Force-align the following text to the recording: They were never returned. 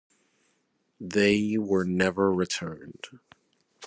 They 0.99 1.59
were 1.59 1.83
never 1.85 2.33
returned. 2.33 3.05